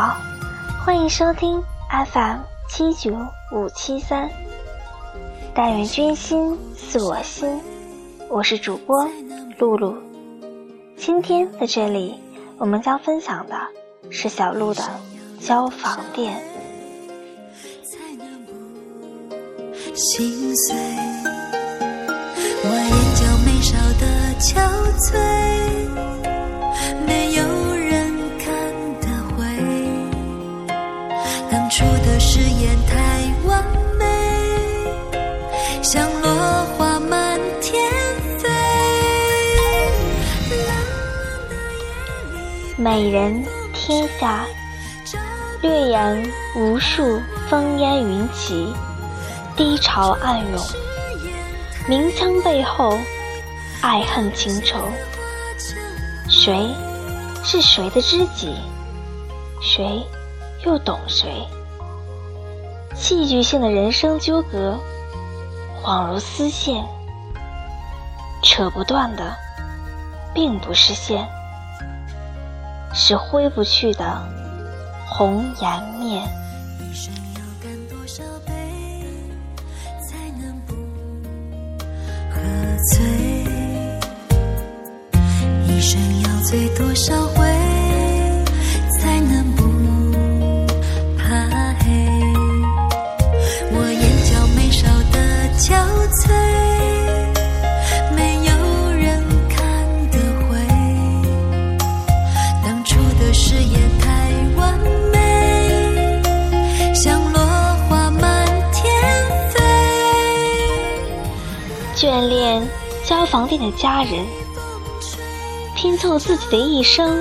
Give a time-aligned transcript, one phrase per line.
[0.00, 0.16] 好，
[0.82, 2.38] 欢迎收听 FM
[2.70, 3.12] 七九
[3.52, 4.30] 五七三，
[5.54, 7.60] 但愿君心似我心，
[8.30, 9.06] 我是主播
[9.58, 9.94] 露露。
[10.96, 12.18] 今天在这里，
[12.56, 13.54] 我们将分享的
[14.08, 14.82] 是小鹿的
[15.38, 16.42] 交房店。
[19.94, 20.74] 心碎，
[22.64, 24.06] 我眼角眉梢的
[24.40, 24.64] 憔
[24.96, 25.12] 悴，
[32.40, 32.96] 誓言太
[33.44, 33.62] 完
[33.98, 34.06] 美，
[35.82, 37.92] 像落花满天
[38.38, 38.48] 飞。
[42.78, 44.46] 美人天下，
[45.60, 48.72] 略言无数风烟云起。
[49.54, 50.66] 低潮暗涌，
[51.86, 52.96] 鸣枪背后，
[53.82, 54.78] 爱恨情仇，
[56.26, 56.74] 谁
[57.44, 58.54] 是谁的知己？
[59.60, 60.02] 谁
[60.64, 61.46] 又懂谁？
[63.00, 64.78] 戏剧性的人生纠葛，
[65.82, 66.84] 恍如丝线，
[68.42, 69.34] 扯不断的，
[70.34, 71.26] 并不是线，
[72.92, 74.22] 是挥不去的
[75.08, 76.22] 红颜面。
[76.78, 78.52] 一生要干多少杯，
[80.06, 80.74] 才能不
[82.30, 82.38] 喝
[82.92, 83.02] 醉，
[85.66, 87.49] 一生要醉多少回，
[112.00, 112.66] 眷恋。
[113.04, 114.24] 交房店的家人，
[115.74, 117.20] 拼凑自己的一生，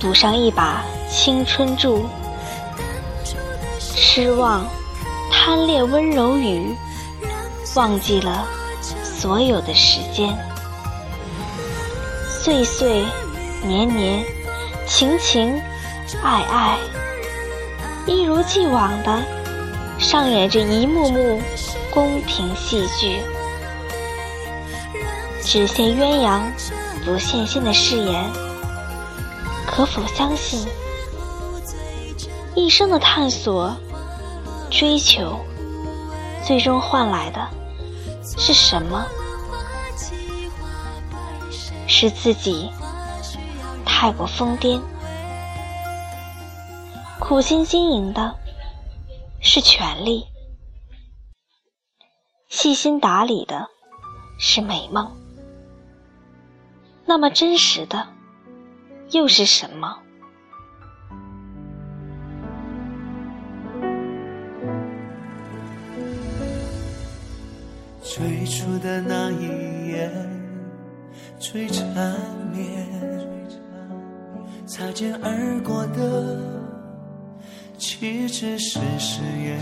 [0.00, 2.06] 赌上一把青春注。
[3.78, 4.64] 失望，
[5.30, 6.74] 贪恋温柔雨，
[7.74, 8.46] 忘记了
[9.04, 10.34] 所有的时间。
[12.28, 13.04] 岁岁
[13.62, 14.24] 年年，
[14.86, 15.60] 情情
[16.22, 16.78] 爱爱，
[18.06, 19.22] 一如既往的
[19.98, 21.42] 上演着一幕幕
[21.90, 23.20] 宫廷戏剧。
[25.50, 26.40] 只羡鸳鸯
[27.04, 28.24] 不羡仙的誓言，
[29.66, 30.64] 可否相信？
[32.54, 33.76] 一生的探索、
[34.70, 35.40] 追求，
[36.46, 37.48] 最终换来的
[38.38, 39.04] 是什么？
[41.88, 42.70] 是自己
[43.84, 44.80] 太过疯癫。
[47.18, 48.36] 苦心经营的
[49.40, 50.28] 是权力，
[52.48, 53.66] 细心打理的
[54.38, 55.10] 是美梦。
[57.10, 58.06] 那么真实的
[59.10, 59.98] 又是什么？
[68.00, 70.08] 最初的那一夜，
[71.40, 72.16] 最缠
[72.52, 72.86] 绵，
[74.64, 76.38] 擦肩而过的，
[77.76, 79.60] 岂止是誓言？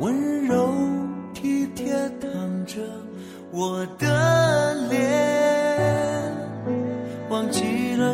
[0.00, 0.74] 温柔
[1.32, 2.80] 体贴躺着
[3.52, 4.49] 我的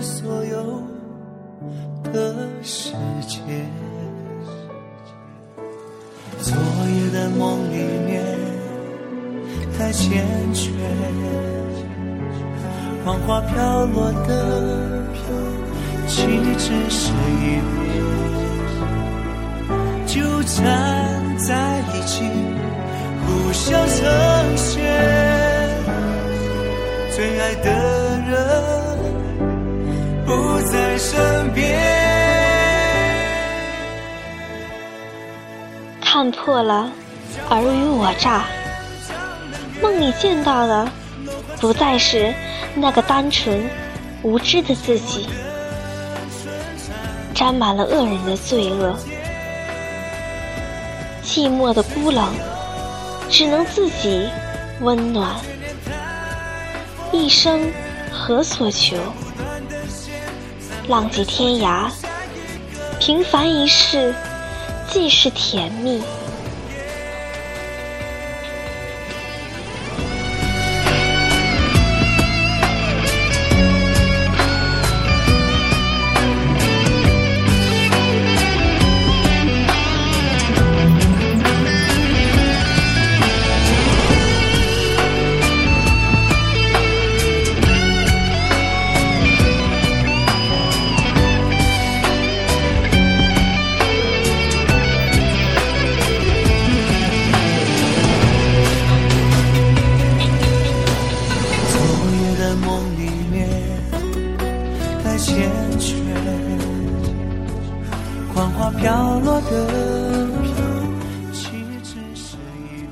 [0.01, 0.83] 所有
[2.13, 2.93] 的时
[3.27, 3.69] 间，
[6.41, 8.25] 昨夜的梦里面
[9.79, 10.23] 太缱
[10.55, 10.69] 绻，
[13.05, 14.31] 黄花飘落的，
[16.07, 16.27] 岂
[16.59, 17.61] 止是一？
[20.07, 22.23] 纠缠在一起，
[23.27, 23.99] 互相成
[24.57, 24.75] 全，
[27.11, 27.96] 最爱的。
[30.27, 31.81] 不在身边。
[36.01, 36.91] 看破了
[37.49, 38.45] 尔虞我诈，
[39.81, 40.89] 梦里见到的
[41.61, 42.35] 不再是
[42.75, 43.71] 那个单纯
[44.23, 45.29] 无知的自己，
[47.33, 48.99] 沾满了恶人的罪恶，
[51.23, 52.27] 寂寞的孤冷，
[53.31, 54.29] 只能自己
[54.81, 55.37] 温暖。
[57.13, 57.71] 一生
[58.11, 58.97] 何所求？
[60.89, 61.91] 浪迹天涯，
[63.01, 64.15] 平凡一世，
[64.89, 66.01] 既是甜蜜。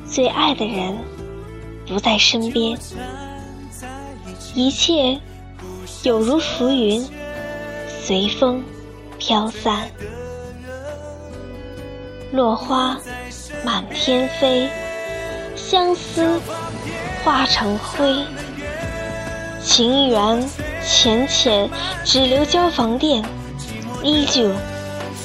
[0.06, 0.97] 最爱的人
[1.87, 2.79] 不在身边，
[4.55, 5.21] 一切
[6.03, 7.06] 有如浮云
[8.03, 8.65] 随风
[9.19, 9.91] 飘散。
[12.32, 12.99] 落花
[13.67, 14.67] 满天飞，
[15.55, 16.41] 相思
[17.23, 18.25] 化成灰，
[19.62, 20.49] 情缘。
[20.86, 21.69] 浅浅，
[22.04, 23.25] 只留交房店，
[24.02, 24.50] 依旧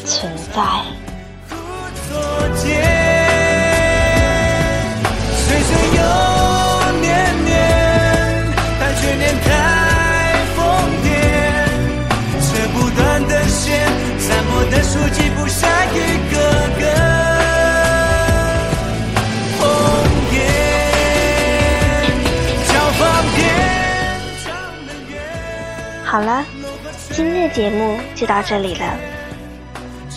[0.05, 0.61] 存在。
[26.09, 26.43] 好了，
[27.11, 28.97] 今天的节目就到这里了，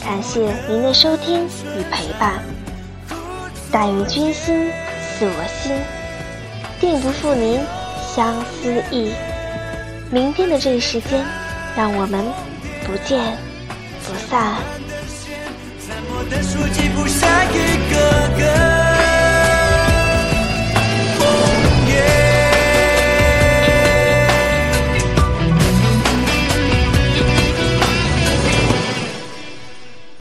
[0.03, 2.43] 感谢您的收听与陪伴。
[3.71, 4.71] 但愿君心
[5.03, 5.77] 似我心，
[6.81, 7.61] 定不负您
[8.01, 9.13] 相思意。
[10.11, 11.23] 明天的这个时间，
[11.77, 12.25] 让我们
[12.87, 13.37] 不见
[14.07, 14.57] 不散。